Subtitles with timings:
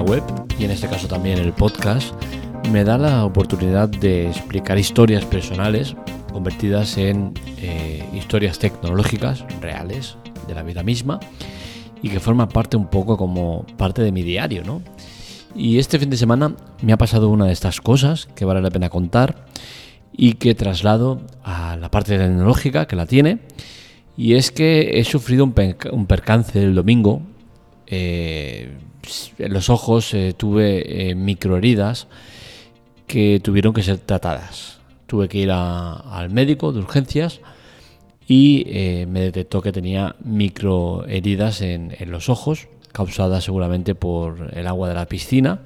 [0.00, 0.22] web
[0.58, 2.14] y en este caso también el podcast
[2.70, 5.94] me da la oportunidad de explicar historias personales
[6.32, 10.16] convertidas en eh, historias tecnológicas reales
[10.48, 11.20] de la vida misma
[12.00, 14.82] y que forman parte un poco como parte de mi diario, ¿no?
[15.54, 18.70] Y este fin de semana me ha pasado una de estas cosas que vale la
[18.70, 19.46] pena contar
[20.12, 23.40] y que traslado a la parte tecnológica que la tiene.
[24.16, 27.22] Y es que he sufrido un, percance el domingo.
[27.86, 28.76] Eh,
[29.44, 32.08] en los ojos eh, tuve eh, microheridas
[33.06, 34.80] que tuvieron que ser tratadas.
[35.06, 37.40] Tuve que ir al médico de urgencias
[38.26, 38.64] y
[39.08, 44.94] me detectó que tenía microheridas en, en los ojos causadas seguramente por el agua de
[44.94, 45.60] la piscina.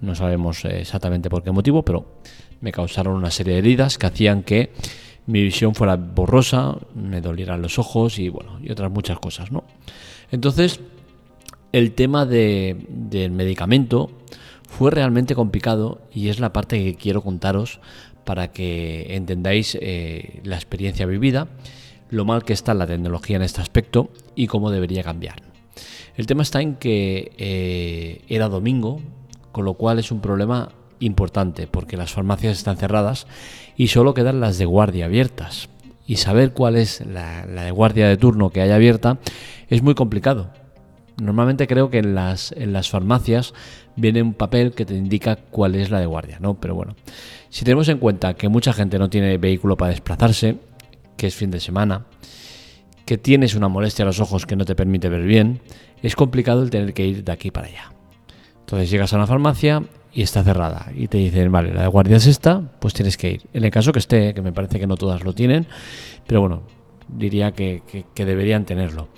[0.00, 2.06] No sabemos exactamente por qué motivo, pero
[2.60, 4.70] me causaron una serie de heridas que hacían que
[5.26, 9.64] mi visión fuera borrosa, me dolieran los ojos y bueno, y otras muchas cosas, ¿no?
[10.30, 10.80] Entonces,
[11.72, 14.10] el tema de, del medicamento
[14.68, 17.80] fue realmente complicado y es la parte que quiero contaros
[18.24, 21.48] para que entendáis eh, la experiencia vivida,
[22.10, 25.42] lo mal que está la tecnología en este aspecto y cómo debería cambiar.
[26.16, 29.00] El tema está en que eh, era domingo,
[29.50, 33.26] con lo cual es un problema importante porque las farmacias están cerradas
[33.76, 35.68] y solo quedan las de guardia abiertas.
[36.06, 39.18] Y saber cuál es la, de guardia de turno que hay abierta
[39.68, 40.50] es muy complicado.
[41.20, 42.52] Normalmente creo que en las,
[42.90, 43.54] farmacias
[43.96, 46.54] viene un papel que te indica cuál es la de guardia, ¿no?
[46.58, 46.96] Pero bueno,
[47.50, 50.56] si tenemos en cuenta que mucha gente no tiene vehículo para desplazarse,
[51.16, 52.06] que es fin de semana,
[53.04, 55.60] que tienes una molestia a los ojos que no te permite ver bien,
[56.02, 57.92] es complicado el tener que ir de aquí para allá.
[58.60, 59.82] Entonces llegas a una farmacia
[60.12, 63.32] y está cerrada y te dicen, vale, la de guardia es esta, pues tienes que
[63.32, 63.42] ir.
[63.52, 65.66] En el caso que esté, que me parece que no todas lo tienen,
[66.26, 66.62] pero bueno,
[67.08, 67.82] diría que,
[68.14, 69.08] deberían tenerlo.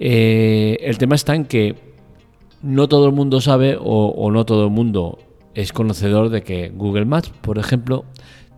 [0.00, 1.76] Eh, el tema está en que
[2.62, 5.18] no todo el mundo sabe o, no todo el mundo
[5.54, 8.04] es conocedor de que Google Maps, por ejemplo,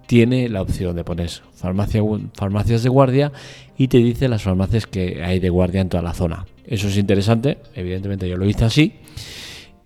[0.06, 2.02] tiene la opción de poner farmacia,
[2.34, 3.32] farmacias de guardia
[3.78, 6.46] y te dice las farmacias que hay de guardia en toda la zona.
[6.66, 8.94] Eso es interesante, evidentemente yo lo hice así.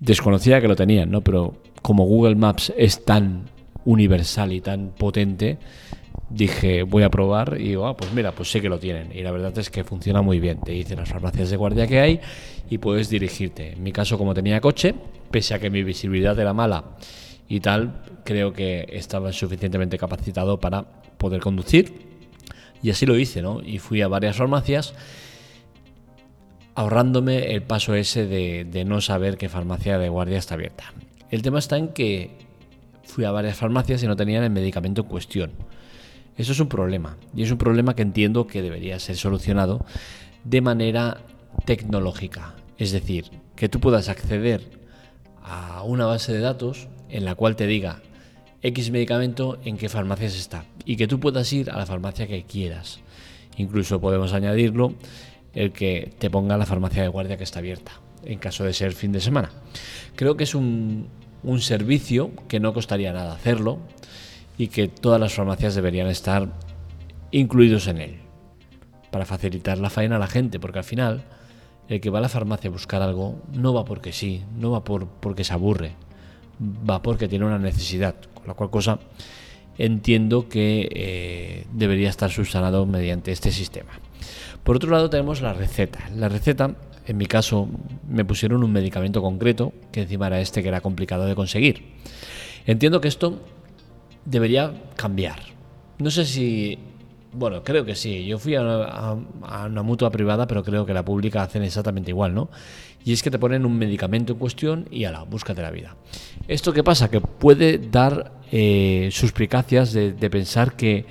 [0.00, 1.20] Desconocía que lo tenían, ¿no?
[1.20, 3.44] Pero como Google Maps es tan
[3.84, 5.58] universal y tan potente,
[6.34, 9.10] dije, voy a probar y digo, ah, pues mira, pues sé que lo tienen.
[9.14, 10.60] Y la verdad es que funciona muy bien.
[10.60, 12.20] Te dicen las farmacias de guardia que hay
[12.68, 13.72] y puedes dirigirte.
[13.72, 14.94] En mi caso, como tenía coche,
[15.30, 16.96] pese a que mi visibilidad era mala
[17.48, 20.82] y tal, creo que estaba suficientemente capacitado para
[21.18, 22.14] poder conducir.
[22.82, 23.62] Y así lo hice, ¿no?
[23.62, 24.94] Y fui a varias farmacias
[26.74, 30.92] ahorrándome el paso ese de, de no saber qué farmacia de guardia está abierta.
[31.30, 32.32] El tema está en que
[33.04, 35.52] fui a varias farmacias y no tenían el medicamento en cuestión.
[36.36, 39.84] Eso es un problema y es un problema que entiendo que debería ser solucionado
[40.44, 41.18] de manera
[41.64, 42.54] tecnológica.
[42.76, 44.62] Es decir, que tú puedas acceder
[45.42, 48.02] a una base de datos en la cual te diga
[48.62, 52.42] X medicamento en qué farmacias está y que tú puedas ir a la farmacia que
[52.44, 53.00] quieras.
[53.56, 54.94] Incluso podemos añadirlo
[55.52, 57.92] el que te ponga la farmacia de guardia que está abierta
[58.24, 59.50] en caso de ser fin de semana.
[60.16, 61.08] Creo que es un,
[61.42, 63.78] un servicio que no costaría nada hacerlo
[64.56, 66.48] y que todas las farmacias deberían estar
[67.30, 68.16] incluidos en él
[69.10, 71.24] para facilitar la faena a la gente, porque al final
[71.88, 74.84] el que va a la farmacia a buscar algo no va porque sí, no va
[74.84, 75.92] por, porque se aburre,
[76.88, 78.98] va porque tiene una necesidad, con la cual cosa
[79.76, 83.90] entiendo que eh, debería estar subsanado mediante este sistema.
[84.62, 86.08] Por otro lado tenemos la receta.
[86.14, 86.76] La receta
[87.06, 87.68] en mi caso
[88.08, 91.84] me pusieron un medicamento concreto, que encima era este que era complicado de conseguir.
[92.66, 93.40] Entiendo que esto
[94.24, 95.40] debería cambiar.
[95.98, 96.78] No sé si...
[97.32, 98.24] Bueno, creo que sí.
[98.26, 102.48] Yo fui a una, mutua privada, pero creo que la pública hacen exactamente igual, ¿no?
[103.04, 105.96] Y es que te ponen un medicamento en cuestión y ala, búscate la vida.
[106.46, 107.10] ¿Esto qué pasa?
[107.10, 111.04] Que puede dar eh, suspicacias de, de pensar que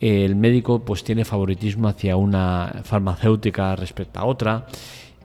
[0.00, 4.66] el médico pues tiene favoritismo hacia una farmacéutica respecto a otra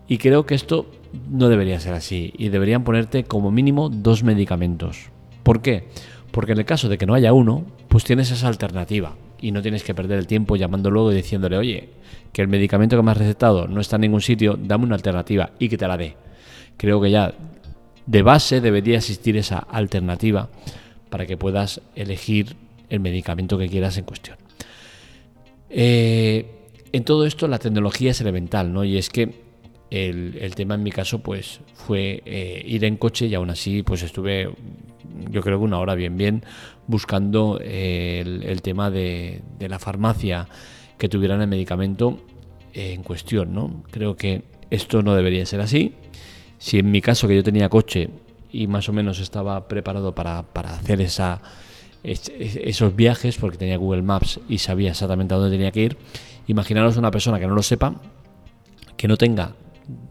[0.08, 0.86] y creo que esto
[1.30, 5.10] no debería ser así y deberían ponerte como mínimo dos medicamentos.
[5.44, 5.88] ¿Por qué?
[6.36, 9.62] Porque en el caso de que no haya uno, pues tienes esa alternativa y no
[9.62, 11.88] tienes que perder el tiempo llamando luego y diciéndole, oye,
[12.34, 15.52] que el medicamento que me has recetado no está en ningún sitio, dame una alternativa
[15.60, 16.18] y que te la dé.
[16.76, 17.34] Creo que ya
[18.06, 20.50] de base debería existir esa alternativa
[21.10, 22.58] para que puedas elegir
[22.90, 24.36] el medicamento que quieras en cuestión.
[25.70, 26.48] Eh,
[26.92, 28.84] en todo esto la tecnología es elemental, ¿no?
[28.84, 29.45] Y es que
[29.96, 34.04] el, tema en mi caso pues fue eh, ir en coche y aún así pues
[34.04, 34.50] estuve
[35.30, 36.44] yo creo que una hora bien bien
[36.88, 40.48] buscando eh, el, tema de, la farmacia
[40.98, 42.20] que tuvieran el medicamento
[42.74, 43.84] en cuestión, ¿no?
[43.90, 45.94] Creo que esto no debería ser así.
[46.58, 48.10] Si en mi caso que yo tenía coche
[48.52, 51.42] y más o menos estaba preparado para, hacer esa,
[52.04, 55.98] esos viajes porque tenía Google Maps y sabía exactamente a dónde tenía que ir.
[56.48, 57.96] Imaginaros una persona que no lo sepa,
[58.98, 59.56] que no tenga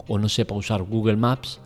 [0.09, 1.61] o no sepa usar Google Maps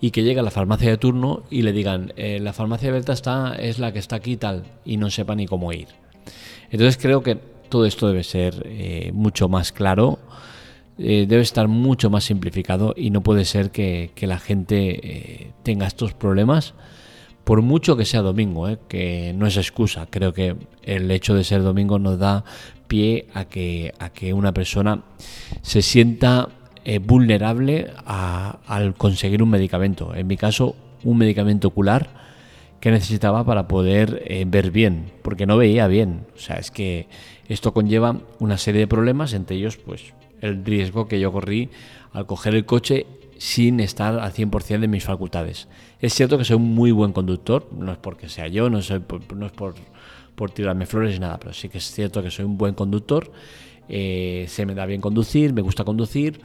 [0.00, 3.12] y que llegue a la farmacia de turno y le digan, eh, la farmacia abierta
[3.12, 5.88] está, es la que está aquí y tal, y no sepa ni cómo ir.
[6.70, 7.36] Entonces creo que
[7.68, 10.18] todo esto debe ser eh, mucho más claro,
[10.98, 16.14] eh, debe estar mucho más simplificado y no puede ser que, la gente tenga estos
[16.14, 16.74] problemas
[17.44, 20.08] por mucho que sea domingo, que no es excusa.
[20.10, 22.44] Creo que el hecho de ser domingo nos da
[22.88, 25.04] pie a que, a que una persona
[25.62, 26.48] se sienta
[26.88, 30.14] eh, vulnerable al conseguir un medicamento.
[30.14, 32.10] En mi caso, un medicamento ocular
[32.78, 36.26] que necesitaba para poder eh, ver bien, porque no veía bien.
[36.36, 37.08] O sea, es que
[37.48, 41.70] esto conlleva una serie de problemas, entre ellos, pues, el riesgo que yo corrí
[42.12, 43.04] al coger el coche
[43.36, 45.66] sin estar al 100% de mis facultades.
[46.00, 48.92] Es cierto que soy un muy buen conductor, no es porque sea yo, no, es
[49.08, 49.74] por,
[50.36, 53.32] por tirarme flores ni nada, pero sí que es cierto que soy un buen conductor,
[53.88, 56.40] eh, se me da bien conducir, me gusta conducir,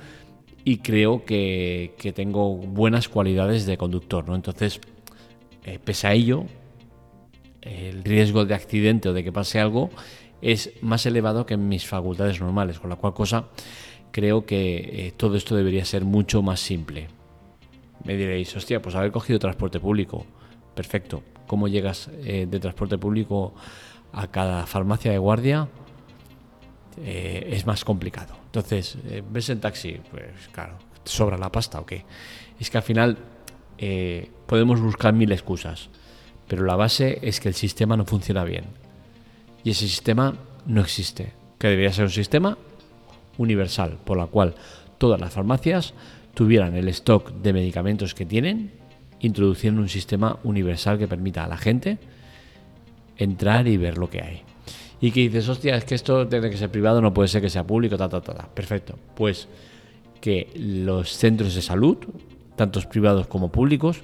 [0.63, 4.36] y creo que, tengo buenas cualidades de conductor, ¿no?
[4.36, 4.80] Entonces,
[5.63, 6.46] eh, pese a ello,
[7.62, 9.90] el riesgo de accidente o de que pase algo
[10.42, 13.50] es más elevado que en mis facultades normales, con la cual cosa
[14.12, 17.08] creo que eh, todo esto debería ser mucho más simple.
[18.04, 20.25] Me diréis, hostia, pues haber cogido transporte público,
[20.75, 21.24] perfecto.
[21.48, 23.54] ¿Cómo llegas eh, de transporte público
[24.12, 25.68] a cada farmacia de guardia?
[26.98, 28.36] Es más complicado.
[28.46, 30.00] Entonces, eh, ¿ves en taxi?
[30.12, 32.04] Pues claro, ¿sobra la pasta o qué?
[32.60, 33.18] Es que al final
[33.78, 35.90] eh, podemos buscar mil excusas,
[36.48, 38.66] pero la base es que el sistema no funciona bien.
[39.64, 40.36] Y ese sistema
[40.66, 42.58] no existe, que debería ser un sistema
[43.38, 44.56] universal, por la cual
[44.98, 45.94] todas las farmacias
[46.34, 48.74] tuvieran el stock de medicamentos que tienen,
[49.20, 52.00] introduciendo un sistema universal que permita a la gente
[53.18, 54.44] entrar y ver lo que hay
[55.01, 57.50] y que dices, hostia, es que esto tiene que ser privado, no puede ser que
[57.50, 58.48] sea público, ta, ta, ta, ta.
[58.48, 58.98] Perfecto.
[59.15, 59.48] Pues
[60.21, 61.98] que los centros de salud,
[62.56, 64.01] tantos privados como públicos,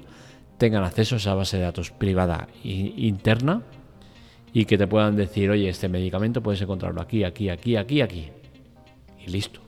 [0.57, 3.61] tengan acceso a esa base de datos privada e interna
[4.51, 8.29] y que te puedan decir, oye, este medicamento puedes encontrarlo aquí, aquí, aquí, aquí, aquí.
[9.23, 9.61] Y listo.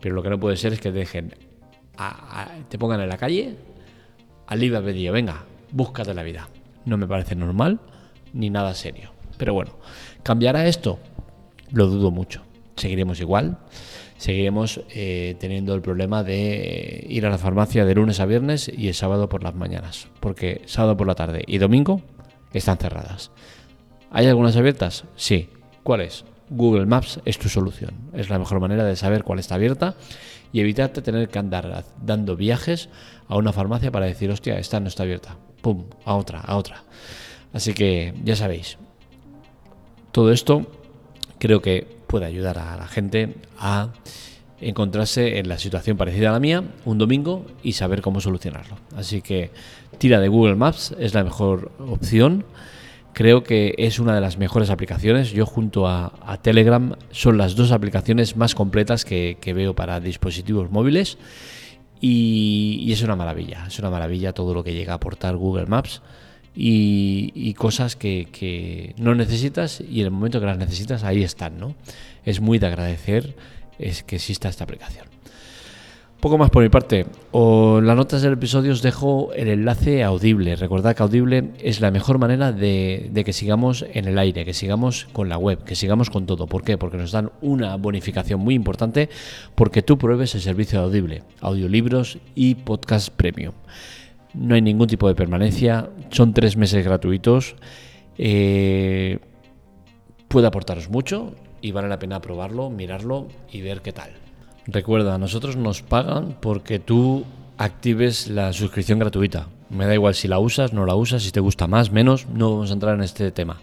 [0.00, 1.34] Pero lo que no puede ser es que dejen,
[2.70, 3.56] te pongan en la calle
[4.46, 6.48] al libre albedrío, venga, búscate la vida.
[6.86, 7.78] No me parece normal
[8.32, 9.19] ni nada serio.
[9.40, 9.72] Pero bueno,
[10.22, 10.98] ¿cambiará esto?
[11.72, 12.42] Lo dudo mucho.
[12.76, 13.56] Seguiremos igual.
[14.18, 18.88] Seguiremos eh, teniendo el problema de ir a la farmacia de lunes a viernes y
[18.88, 20.08] el sábado por las mañanas.
[20.20, 22.02] Porque sábado por la tarde y domingo
[22.52, 23.30] están cerradas.
[24.10, 25.04] ¿Hay algunas abiertas?
[25.16, 25.48] Sí.
[25.84, 26.26] ¿Cuáles?
[26.50, 27.94] Google Maps es tu solución.
[28.12, 29.94] Es la mejor manera de saber cuál está abierta
[30.52, 32.90] y evitarte tener que andar dando viajes
[33.26, 35.38] a una farmacia para decir, hostia, esta no está abierta.
[35.62, 36.84] Pum, a otra, a otra.
[37.54, 38.76] Así que ya sabéis,
[40.12, 40.66] todo esto
[41.38, 43.90] creo que puede ayudar a la gente a
[44.60, 48.76] encontrarse en la situación parecida a la mía un domingo y saber cómo solucionarlo.
[48.96, 49.50] Así que
[49.98, 52.44] tira de Google Maps, es la mejor opción.
[53.12, 55.30] Creo que es una de las mejores aplicaciones.
[55.30, 56.12] Yo junto a,
[56.42, 61.18] Telegram son las dos aplicaciones más completas que, veo para dispositivos móviles
[62.00, 63.64] y, y, es una maravilla.
[63.66, 66.02] Es una maravilla todo lo que llega a aportar Google Maps
[66.54, 71.74] y, cosas que, no necesitas y en el momento que las necesitas ahí están, ¿no?
[72.24, 73.34] Es muy de agradecer
[73.78, 75.06] es que exista esta aplicación.
[76.20, 77.06] Poco más por mi parte.
[77.30, 80.54] O las notas del episodio os dejo el enlace a Audible.
[80.54, 84.52] Recordad que Audible es la mejor manera de, de, que sigamos en el aire, que
[84.52, 86.46] sigamos con la web, que sigamos con todo.
[86.46, 86.76] ¿Por qué?
[86.76, 89.08] Porque nos dan una bonificación muy importante
[89.54, 93.54] porque tú pruebes el servicio de Audible, audiolibros y podcast premium
[94.34, 97.56] no hay ningún tipo de permanencia, son tres meses gratuitos,
[98.18, 99.18] eh,
[100.28, 104.10] puede aportaros mucho y vale la pena probarlo, mirarlo y ver qué tal.
[104.66, 107.24] Recuerda, nosotros nos pagan porque tú
[107.58, 109.48] actives la suscripción gratuita.
[109.68, 112.52] Me da igual si la usas, no la usas, si te gusta más, menos, no
[112.52, 113.60] vamos a entrar en este tema.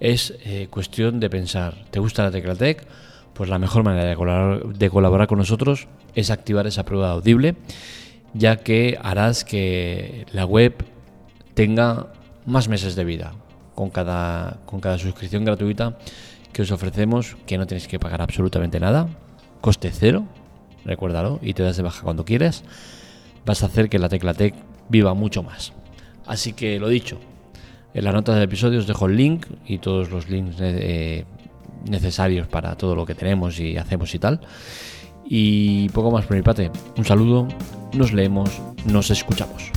[0.00, 2.86] Es eh, cuestión de pensar, ¿te gusta la Teclatec?
[3.34, 7.56] Pues la mejor manera de colaborar, de colaborar con nosotros es activar esa prueba audible
[8.34, 10.84] ya que harás que la web
[11.54, 12.12] tenga
[12.46, 13.32] más meses de vida
[13.74, 15.98] con cada, con cada suscripción gratuita
[16.52, 19.08] que os ofrecemos, que no tenéis que pagar absolutamente nada,
[19.60, 20.24] coste cero,
[20.84, 22.64] recuérdalo, y te das de baja cuando quieres,
[23.46, 24.54] vas a hacer que la tecla Tech
[24.88, 25.72] viva mucho más.
[26.26, 27.18] Así que lo dicho,
[27.94, 31.24] en la nota del episodio os dejo el link y todos los links eh,
[31.88, 34.40] necesarios para todo lo que tenemos y hacemos y tal.
[35.24, 36.70] Y poco más por mi parte.
[36.96, 37.46] Un saludo,
[37.92, 38.50] nos leemos,
[38.84, 39.70] nos escuchamos.